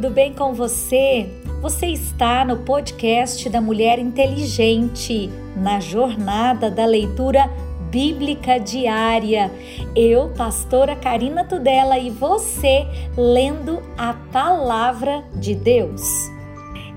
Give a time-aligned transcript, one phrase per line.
[0.00, 1.28] tudo bem com você?
[1.60, 7.50] Você está no podcast da Mulher Inteligente, na jornada da leitura
[7.90, 9.52] bíblica diária.
[9.94, 16.00] Eu, pastora Karina Tudela, e você lendo a palavra de Deus.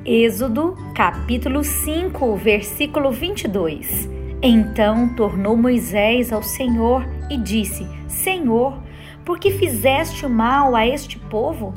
[0.05, 4.09] Êxodo, capítulo 5, versículo 22.
[4.41, 8.81] Então tornou Moisés ao Senhor e disse: Senhor,
[9.25, 11.73] por que fizeste o mal a este povo?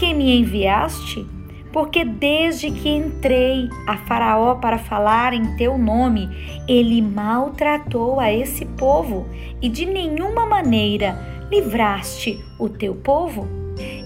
[0.00, 1.26] Que me enviaste?
[1.70, 6.26] Porque desde que entrei a Faraó para falar em teu nome,
[6.66, 9.26] ele maltratou a esse povo
[9.60, 11.18] e de nenhuma maneira
[11.50, 13.46] livraste o teu povo?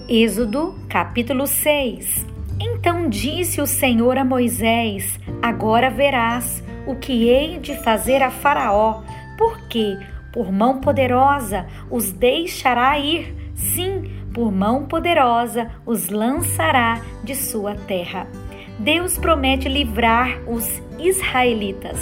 [0.09, 2.25] Êxodo capítulo 6
[2.59, 9.01] Então disse o Senhor a Moisés: Agora verás o que hei de fazer a Faraó,
[9.37, 9.97] porque
[10.33, 13.33] por mão poderosa os deixará ir.
[13.55, 18.27] Sim, por mão poderosa os lançará de sua terra.
[18.77, 21.97] Deus promete livrar os israelitas.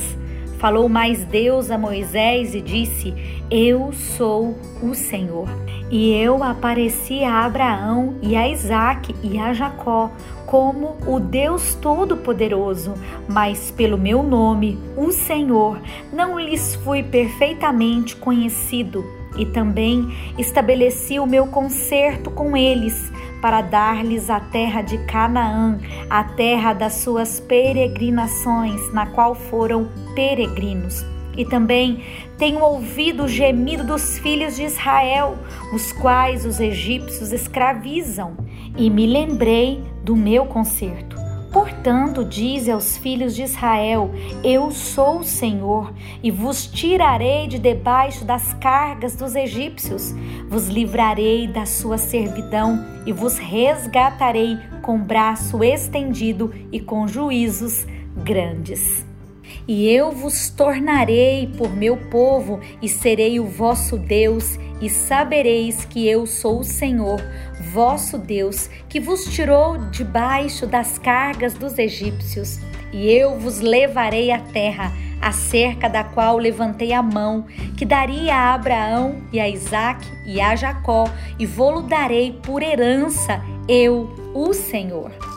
[0.57, 3.13] Falou mais Deus a Moisés e disse:
[3.51, 5.47] Eu sou o Senhor.
[5.91, 10.09] E eu apareci a Abraão e a Isaque e a Jacó
[10.47, 12.93] como o Deus Todo-Poderoso,
[13.27, 15.79] mas pelo meu nome, o Senhor,
[16.11, 19.22] não lhes fui perfeitamente conhecido.
[19.35, 25.77] E também estabeleci o meu concerto com eles, para dar-lhes a terra de Canaã,
[26.09, 31.05] a terra das suas peregrinações, na qual foram peregrinos.
[31.35, 32.03] E também
[32.37, 35.37] tenho ouvido o gemido dos filhos de Israel,
[35.73, 38.37] os quais os egípcios escravizam,
[38.77, 41.12] e me lembrei do meu concerto.
[41.53, 44.09] Portanto, dize aos filhos de Israel:
[44.43, 50.15] Eu sou o Senhor, e vos tirarei de debaixo das cargas dos egípcios,
[50.49, 57.85] vos livrarei da sua servidão e vos resgatarei com braço estendido e com juízos
[58.17, 59.12] grandes.
[59.67, 66.07] E eu vos tornarei por meu povo, e serei o vosso Deus, e sabereis que
[66.07, 67.21] eu sou o Senhor,
[67.71, 72.59] vosso Deus, que vos tirou debaixo das cargas dos egípcios.
[72.91, 74.91] E eu vos levarei à terra,
[75.21, 77.45] acerca da qual levantei a mão,
[77.77, 81.05] que daria a Abraão e a Isaque e a Jacó,
[81.39, 85.32] e vou-lo darei por herança, eu, o Senhor.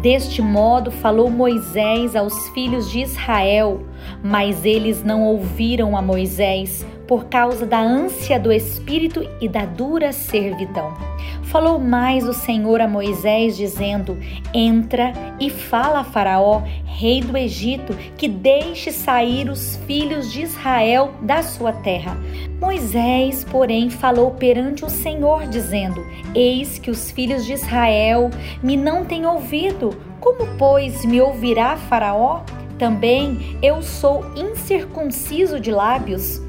[0.00, 3.82] Deste modo falou Moisés aos filhos de Israel,
[4.22, 10.12] mas eles não ouviram a Moisés por causa da ânsia do espírito e da dura
[10.12, 10.94] servidão.
[11.42, 14.16] Falou mais o Senhor a Moisés, dizendo:
[14.54, 21.12] Entra e fala a Faraó, rei do Egito, que deixe sair os filhos de Israel
[21.20, 22.16] da sua terra.
[22.60, 28.30] Moisés, porém, falou perante o Senhor, dizendo: Eis que os filhos de Israel
[28.62, 29.96] me não têm ouvido.
[30.20, 32.42] Como, pois, me ouvirá Faraó?
[32.78, 36.40] Também eu sou incircunciso de lábios.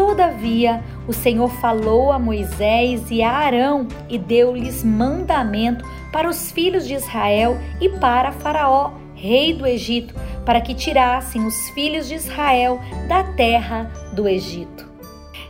[0.00, 6.88] Todavia, o Senhor falou a Moisés e a Arão e deu-lhes mandamento para os filhos
[6.88, 10.14] de Israel e para Faraó, rei do Egito,
[10.46, 14.90] para que tirassem os filhos de Israel da terra do Egito.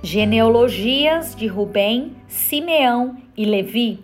[0.03, 4.01] Genealogias de Rubem, Simeão e Levi.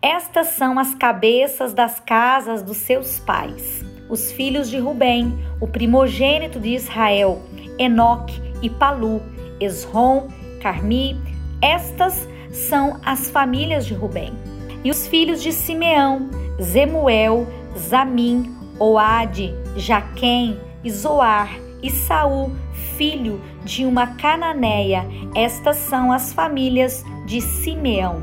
[0.00, 3.84] Estas são as cabeças das casas dos seus pais.
[4.08, 7.42] Os filhos de Rubem, o primogênito de Israel,
[7.78, 9.20] Enoque e Palu,
[9.64, 10.28] Esrom,
[10.60, 11.20] Carmi.
[11.60, 14.32] Estas são as famílias de Rubem.
[14.84, 16.28] E os filhos de Simeão,
[16.60, 17.46] Zemuel,
[17.78, 20.58] Zamim, Oade, Jaquém,
[20.88, 22.52] Zoar e Saul,
[22.96, 25.06] filho de uma cananeia.
[25.34, 28.22] Estas são as famílias de Simeão.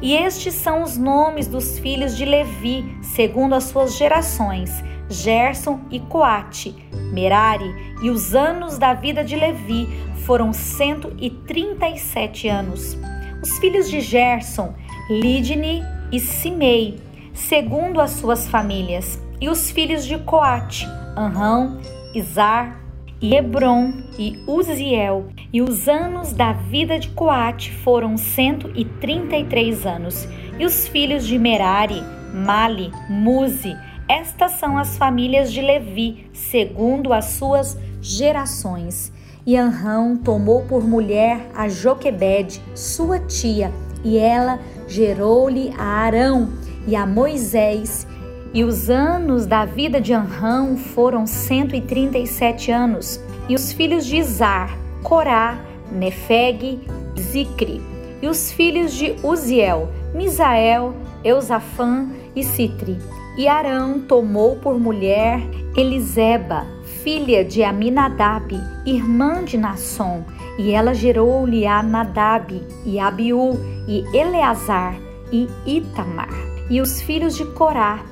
[0.00, 4.70] E estes são os nomes dos filhos de Levi, segundo as suas gerações:
[5.08, 6.74] Gerson e Coate,
[7.12, 7.94] Merari.
[8.02, 9.88] E os anos da vida de Levi
[10.26, 12.96] foram 137 anos.
[13.42, 14.74] Os filhos de Gerson,
[15.10, 17.00] Lidne e Simei,
[17.34, 20.86] segundo as suas famílias, e os filhos de Coate,
[21.16, 21.80] Anrão,
[22.14, 22.80] Izar,
[23.20, 25.28] e Hebron e Uziel.
[25.52, 30.28] E os anos da vida de Coate foram 133 anos.
[30.58, 32.02] E os filhos de Merari,
[32.34, 33.76] Mali, Muzi,
[34.08, 39.12] estas são as famílias de Levi, segundo as suas gerações.
[39.44, 43.72] E Anrão tomou por mulher a Joquebede, sua tia,
[44.04, 46.50] e ela gerou-lhe a Arão
[46.86, 48.06] e a Moisés.
[48.54, 53.20] E os anos da vida de Anrão foram 137 anos.
[53.48, 55.58] E os filhos de Izar, Corá,
[55.90, 56.80] Nefeg,
[57.18, 57.82] Zicre.
[58.20, 60.94] E os filhos de Uziel, Misael,
[61.24, 62.96] Eusafã e Citri.
[63.36, 65.40] E Arão tomou por mulher
[65.76, 66.66] Eliseba,
[67.02, 68.54] filha de Aminadab,
[68.86, 70.24] irmã de Nasson,
[70.56, 73.58] e ela gerou-lhe a Nadab, e Abiú,
[73.88, 74.94] e Eleazar,
[75.32, 76.30] e Itamar.
[76.70, 78.04] E os filhos de Corá,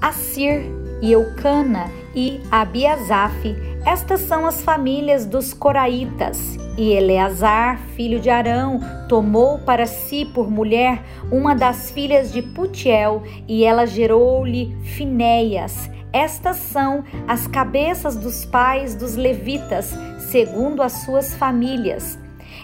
[0.00, 0.62] Assir,
[1.00, 3.56] e Eucana, e Abiasaf.
[3.86, 6.58] Estas são as famílias dos Coraitas.
[6.76, 13.22] E Eleazar, filho de Arão, tomou para si por mulher uma das filhas de Putiel,
[13.48, 15.88] e ela gerou-lhe Finéias.
[16.14, 19.92] Estas são as cabeças dos pais dos levitas,
[20.30, 22.16] segundo as suas famílias.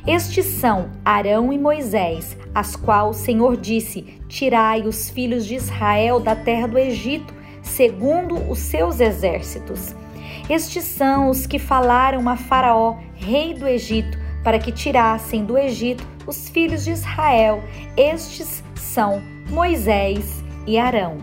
[0.07, 6.21] Estes são Arão e Moisés, as qual o Senhor disse: Tirai os filhos de Israel
[6.21, 9.97] da terra do Egito, segundo os seus exércitos.
[10.49, 16.07] Estes são os que falaram a Faraó, rei do Egito, para que tirassem do Egito
[16.25, 17.65] os filhos de Israel.
[17.97, 19.21] Estes são
[19.51, 21.19] Moisés e Arão.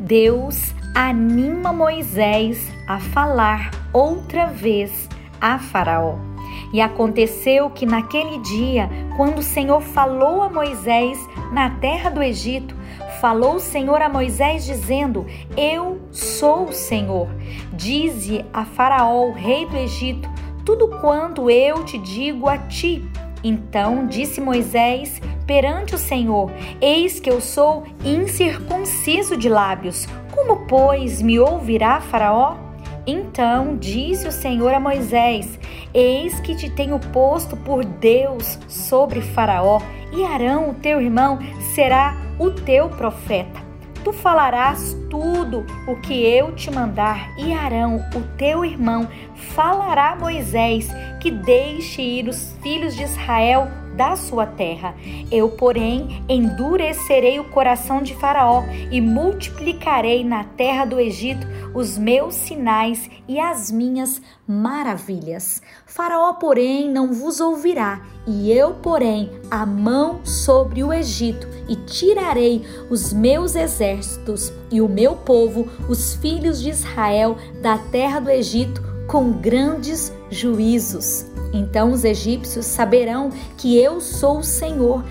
[0.00, 5.08] Deus anima Moisés a falar outra vez
[5.40, 6.16] a Faraó.
[6.72, 11.18] E aconteceu que naquele dia, quando o Senhor falou a Moisés
[11.52, 12.74] na terra do Egito,
[13.20, 17.28] falou o Senhor a Moisés, dizendo: Eu sou o Senhor.
[17.72, 20.28] Dize a Faraó, rei do Egito,
[20.64, 23.06] tudo quanto eu te digo a ti.
[23.44, 26.50] Então disse Moisés perante o Senhor:
[26.80, 30.06] Eis que eu sou incircunciso de lábios.
[30.42, 32.56] Como, pois, me ouvirá Faraó?
[33.06, 35.56] Então disse o Senhor a Moisés:
[35.94, 39.80] Eis que te tenho posto por Deus sobre Faraó,
[40.12, 41.38] e Arão, o teu irmão,
[41.74, 43.60] será o teu profeta.
[44.02, 49.08] Tu falarás tudo o que eu te mandar, e Arão, o teu irmão,
[49.54, 50.88] falará a Moisés
[51.20, 54.94] que deixe ir os filhos de Israel da sua terra.
[55.30, 62.34] Eu, porém, endurecerei o coração de Faraó e multiplicarei na terra do Egito os meus
[62.34, 65.62] sinais e as minhas maravilhas.
[65.86, 72.62] Faraó, porém, não vos ouvirá, e eu porém a mão sobre o Egito e tirarei
[72.90, 78.82] os meus exércitos e o meu povo, os filhos de Israel, da terra do Egito
[79.06, 81.31] com grandes juízos.
[81.52, 85.04] Então os egípcios saberão que eu sou o Senhor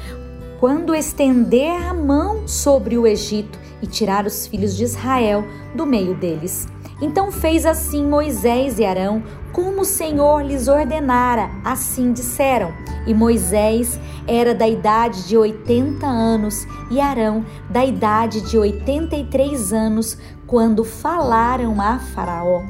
[0.60, 5.44] quando estender a mão sobre o Egito e tirar os filhos de Israel
[5.74, 6.68] do meio deles.
[7.02, 12.72] Então fez assim Moisés e Arão, como o Senhor lhes ordenara, assim disseram.
[13.08, 20.16] E Moisés era da idade de 80 anos e Arão da idade de 83 anos,
[20.46, 22.62] quando falaram a Faraó.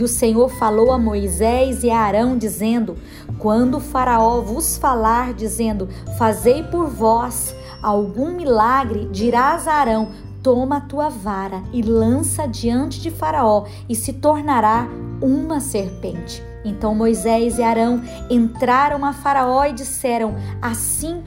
[0.00, 2.96] E o Senhor falou a Moisés e a Arão, dizendo:
[3.38, 10.08] Quando o Faraó vos falar, dizendo: Fazei por vós algum milagre, dirás a Arão:
[10.42, 14.88] Toma a tua vara e lança diante de Faraó, e se tornará
[15.20, 16.42] uma serpente.
[16.64, 18.00] Então Moisés e Arão
[18.30, 21.22] entraram a Faraó e disseram: Assim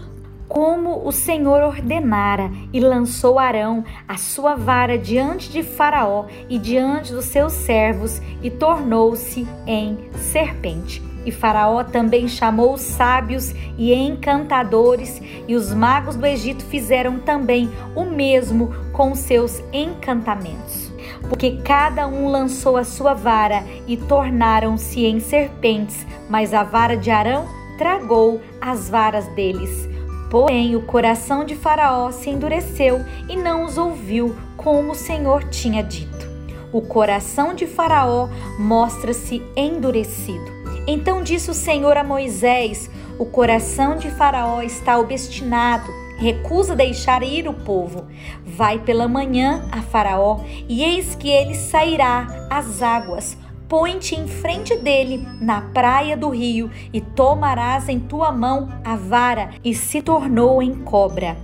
[0.53, 7.11] como o Senhor ordenara, e lançou Arão a sua vara diante de Faraó e diante
[7.11, 11.01] dos seus servos, e tornou-se em serpente.
[11.25, 17.67] E Faraó também chamou os sábios e encantadores, e os magos do Egito fizeram também
[17.95, 20.93] o mesmo com seus encantamentos.
[21.27, 27.09] Porque cada um lançou a sua vara e tornaram-se em serpentes, mas a vara de
[27.09, 29.91] Arão tragou as varas deles.
[30.33, 35.83] Porém, o coração de Faraó se endureceu e não os ouviu, como o Senhor tinha
[35.83, 36.27] dito.
[36.71, 40.51] O coração de Faraó mostra-se endurecido.
[40.87, 47.47] Então disse o Senhor a Moisés: O coração de Faraó está obstinado, recusa deixar ir
[47.47, 48.07] o povo.
[48.43, 53.37] Vai pela manhã a Faraó, e eis que ele sairá às águas
[53.73, 59.49] põe-te em frente dele na praia do rio e tomarás em tua mão a vara
[59.65, 61.35] e se tornou em cobra.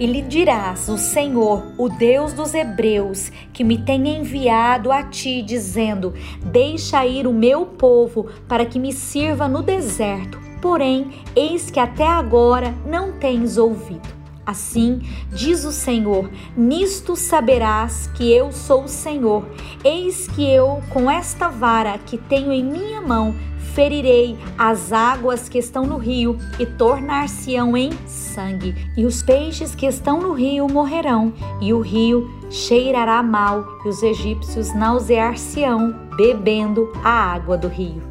[0.00, 5.42] E lhe dirás: O Senhor, o Deus dos Hebreus, que me tem enviado a ti,
[5.42, 6.14] dizendo:
[6.46, 10.40] Deixa ir o meu povo para que me sirva no deserto.
[10.62, 14.25] Porém, eis que até agora não tens ouvido.
[14.46, 19.44] Assim diz o Senhor: Nisto saberás que eu sou o Senhor.
[19.84, 23.34] Eis que eu, com esta vara que tenho em minha mão,
[23.76, 29.84] ferirei as águas que estão no rio e tornar-se-ão em sangue, e os peixes que
[29.84, 37.10] estão no rio morrerão, e o rio cheirará mal, e os egípcios nausear-se-ão bebendo a
[37.34, 38.02] água do rio.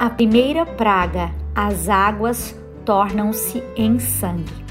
[0.00, 4.65] A primeira praga, as águas tornam-se em sangue.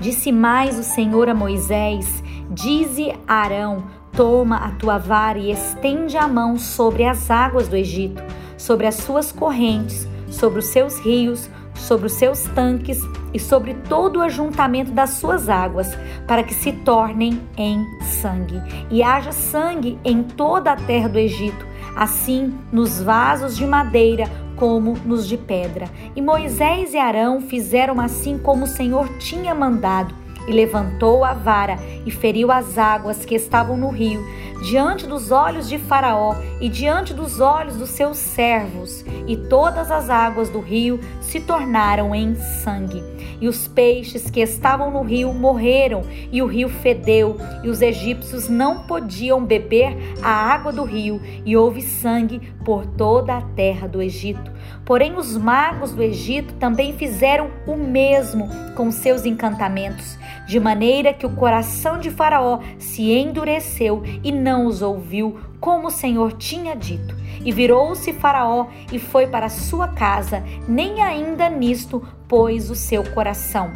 [0.00, 6.16] Disse mais o Senhor a Moisés: Dize a Arão: Toma a tua vara e estende
[6.16, 8.22] a mão sobre as águas do Egito,
[8.58, 13.00] sobre as suas correntes, sobre os seus rios, sobre os seus tanques
[13.32, 18.62] e sobre todo o ajuntamento das suas águas, para que se tornem em sangue.
[18.90, 24.96] E haja sangue em toda a terra do Egito, assim nos vasos de madeira como
[25.04, 25.88] nos de pedra.
[26.16, 30.14] E Moisés e Arão fizeram assim como o Senhor tinha mandado
[30.48, 34.24] e levantou a vara e feriu as águas que estavam no rio,
[34.62, 40.10] diante dos olhos de Faraó e diante dos olhos dos seus servos, e todas as
[40.10, 43.02] águas do rio se tornaram em sangue.
[43.40, 48.48] E os peixes que estavam no rio morreram, e o rio fedeu, e os egípcios
[48.48, 54.00] não podiam beber a água do rio, e houve sangue por toda a terra do
[54.00, 54.50] Egito.
[54.84, 61.26] Porém, os magos do Egito também fizeram o mesmo com seus encantamentos, de maneira que
[61.26, 67.16] o coração de Faraó se endureceu e não os ouviu, como o Senhor tinha dito.
[67.44, 73.72] E virou-se Faraó e foi para sua casa, nem ainda nisto pôs o seu coração.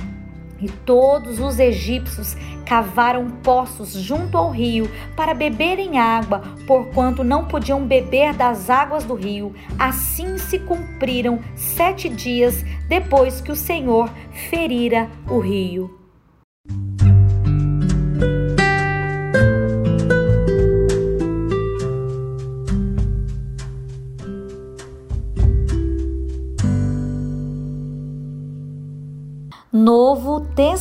[0.61, 7.85] E todos os egípcios cavaram poços junto ao rio para beberem água, porquanto não podiam
[7.85, 9.53] beber das águas do rio.
[9.77, 14.09] Assim se cumpriram sete dias depois que o Senhor
[14.51, 16.00] ferira o rio.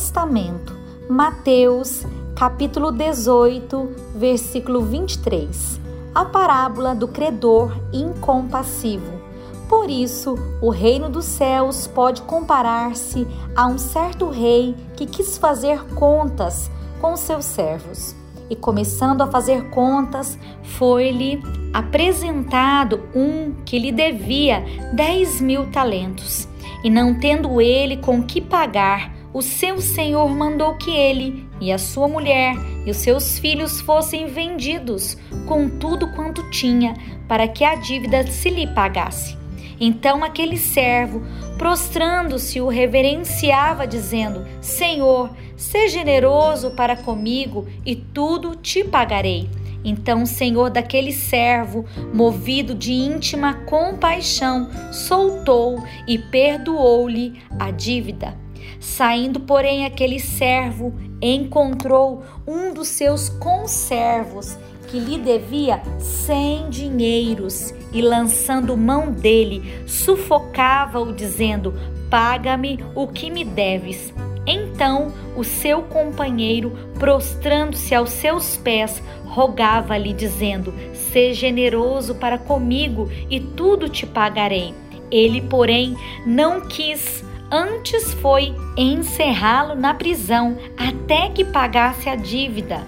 [0.00, 0.74] Testamento,
[1.10, 5.78] Mateus, capítulo 18, versículo 23.
[6.14, 9.20] A parábola do credor incompassivo.
[9.68, 15.84] Por isso, o reino dos céus pode comparar-se a um certo rei que quis fazer
[15.94, 18.16] contas com seus servos.
[18.48, 20.38] E começando a fazer contas,
[20.78, 21.42] foi-lhe
[21.74, 24.64] apresentado um que lhe devia
[24.94, 26.48] dez mil talentos.
[26.82, 31.78] E não tendo ele com que pagar, o seu senhor mandou que ele e a
[31.78, 36.94] sua mulher e os seus filhos fossem vendidos com tudo quanto tinha,
[37.28, 39.38] para que a dívida se lhe pagasse.
[39.78, 41.22] Então aquele servo,
[41.56, 49.48] prostrando-se, o reverenciava, dizendo: Senhor, seja generoso para comigo e tudo te pagarei.
[49.82, 58.36] Então o senhor daquele servo, movido de íntima compaixão, soltou e perdoou-lhe a dívida.
[58.78, 64.56] Saindo, porém, aquele servo encontrou um dos seus conservos
[64.88, 71.74] que lhe devia cem dinheiros e, lançando mão dele, sufocava-o, dizendo:
[72.10, 74.12] Paga-me o que me deves.
[74.46, 83.38] Então o seu companheiro, prostrando-se aos seus pés, rogava-lhe, dizendo: Sê generoso para comigo e
[83.38, 84.74] tudo te pagarei.
[85.10, 92.86] Ele, porém, não quis, antes foi encerrá-lo na prisão até que pagasse a dívida.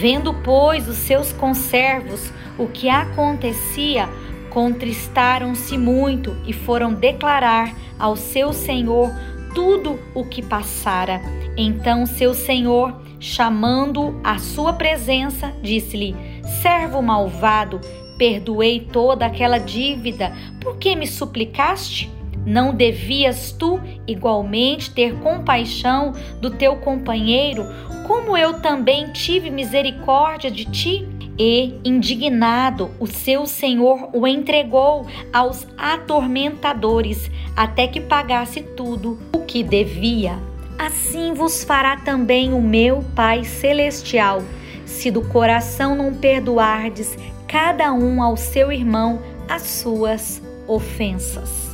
[0.00, 4.08] Vendo, pois, os seus conservos o que acontecia,
[4.50, 9.10] contristaram-se muito e foram declarar ao seu senhor
[9.54, 11.20] tudo o que passara.
[11.56, 16.16] Então seu senhor, chamando a sua presença, disse-lhe:
[16.62, 17.80] Servo malvado,
[18.18, 22.15] perdoei toda aquela dívida, por que me suplicaste?
[22.46, 27.66] Não devias tu igualmente ter compaixão do teu companheiro,
[28.06, 31.08] como eu também tive misericórdia de ti?
[31.36, 39.62] E, indignado, o seu senhor o entregou aos atormentadores, até que pagasse tudo o que
[39.62, 40.38] devia.
[40.78, 44.40] Assim vos fará também o meu Pai Celestial,
[44.86, 51.65] se do coração não perdoardes cada um ao seu irmão as suas ofensas.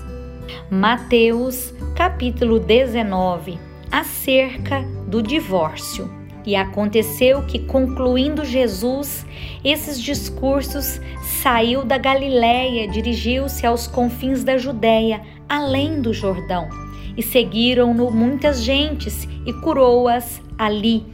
[0.73, 3.59] Mateus, capítulo 19,
[3.91, 6.11] acerca do divórcio.
[6.47, 9.27] E aconteceu que, concluindo Jesus
[9.63, 10.99] esses discursos,
[11.43, 16.71] saiu da Galiléia, dirigiu-se aos confins da Judéia, além do Jordão.
[17.19, 21.05] E seguiram-no muitas gentes e curou-as ali.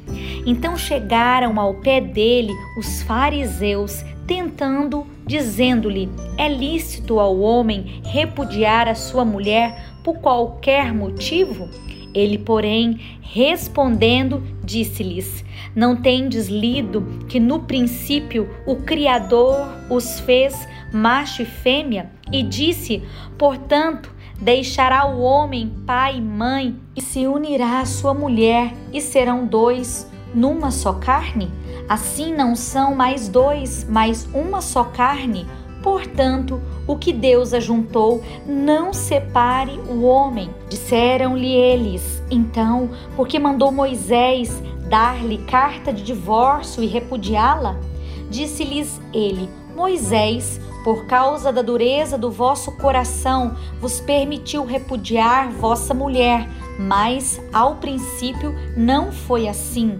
[0.46, 8.96] Então chegaram ao pé dele os fariseus, tentando, dizendo-lhe: É lícito ao homem repudiar a
[8.96, 11.68] sua mulher por qualquer motivo?
[12.12, 15.44] Ele, porém, respondendo, disse-lhes:
[15.76, 22.10] Não tendes lido que no princípio o Criador os fez macho e fêmea?
[22.32, 23.02] E disse:
[23.36, 29.44] Portanto, Deixará o homem pai e mãe e se unirá à sua mulher, e serão
[29.44, 31.50] dois numa só carne?
[31.88, 35.46] Assim não são mais dois, mas uma só carne?
[35.82, 40.50] Portanto, o que Deus ajuntou, não separe o homem.
[40.68, 47.76] Disseram-lhe eles, então, porque mandou Moisés dar-lhe carta de divórcio e repudiá-la?
[48.28, 56.48] Disse-lhes ele: Moisés, por causa da dureza do vosso coração, vos permitiu repudiar vossa mulher,
[56.78, 59.98] mas ao princípio não foi assim.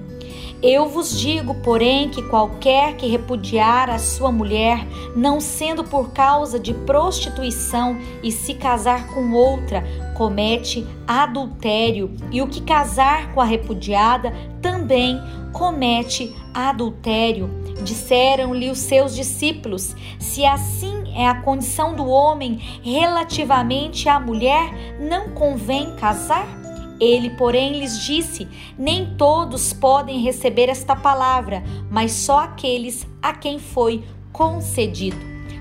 [0.61, 4.85] Eu vos digo, porém, que qualquer que repudiar a sua mulher,
[5.15, 9.85] não sendo por causa de prostituição e se casar com outra,
[10.17, 15.21] comete adultério, e o que casar com a repudiada também
[15.53, 17.49] comete adultério.
[17.85, 25.31] Disseram-lhe os seus discípulos: Se assim é a condição do homem relativamente à mulher, não
[25.31, 26.68] convém casar?
[27.01, 33.59] Ele, porém, lhes disse: Nem todos podem receber esta palavra, mas só aqueles a quem
[33.59, 35.19] foi concedido.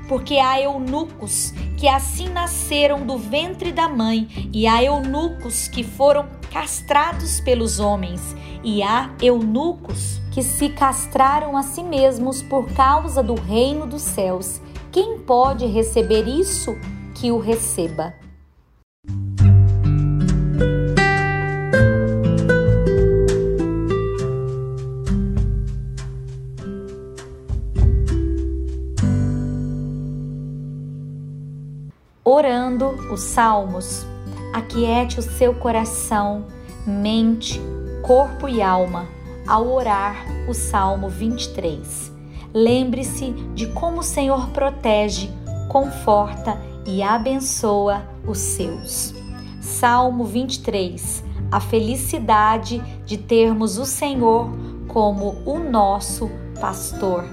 [0.08, 6.28] Porque há eunucos que assim nasceram do ventre da mãe, e há eunucos que foram
[6.52, 13.36] castrados pelos homens, e há eunucos que se castraram a si mesmos por causa do
[13.36, 14.62] reino dos céus.
[14.92, 16.76] Quem pode receber isso,
[17.16, 18.14] que o receba.
[32.38, 34.06] Orando os salmos.
[34.54, 36.46] Aquiete o seu coração,
[36.86, 37.60] mente,
[38.04, 39.08] corpo e alma
[39.48, 42.12] ao orar o Salmo 23.
[42.54, 45.30] Lembre-se de como o Senhor protege,
[45.68, 49.14] conforta e abençoa os seus.
[49.60, 51.24] Salmo 23.
[51.52, 54.50] A felicidade de termos o Senhor
[54.88, 57.26] como o nosso pastor.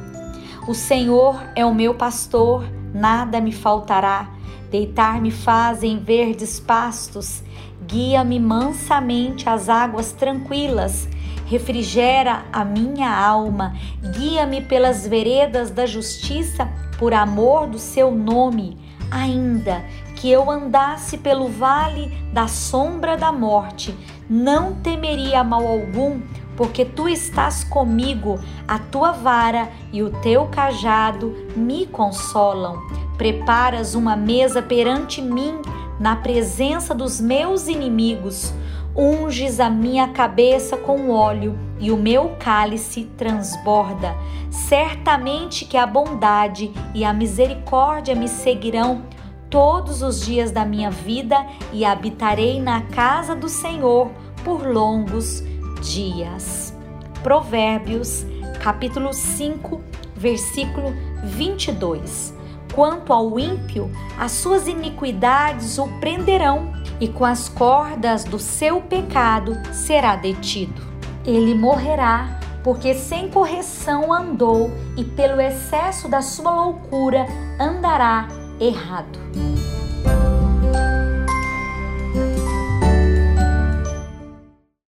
[0.66, 4.33] O Senhor é o meu pastor, nada me faltará.
[4.74, 7.44] Deitar-me faz em verdes pastos,
[7.86, 11.08] guia-me mansamente às águas tranquilas,
[11.46, 13.76] refrigera a minha alma,
[14.18, 18.76] guia-me pelas veredas da justiça por amor do seu nome.
[19.12, 19.84] Ainda
[20.16, 23.96] que eu andasse pelo vale da sombra da morte,
[24.28, 26.20] não temeria mal algum,
[26.56, 33.03] porque tu estás comigo, a tua vara e o teu cajado me consolam.
[33.16, 35.60] Preparas uma mesa perante mim,
[35.98, 38.52] na presença dos meus inimigos.
[38.96, 44.14] Unges a minha cabeça com óleo e o meu cálice transborda.
[44.50, 49.02] Certamente que a bondade e a misericórdia me seguirão
[49.50, 54.10] todos os dias da minha vida e habitarei na casa do Senhor
[54.44, 55.42] por longos
[55.80, 56.74] dias.
[57.22, 58.24] Provérbios,
[58.62, 59.80] capítulo 5,
[60.16, 60.92] versículo
[61.24, 62.34] 22.
[62.74, 69.56] Quanto ao ímpio, as suas iniquidades o prenderão, e com as cordas do seu pecado
[69.72, 70.82] será detido.
[71.24, 77.26] Ele morrerá, porque sem correção andou, e pelo excesso da sua loucura
[77.60, 78.28] andará
[78.60, 79.18] errado.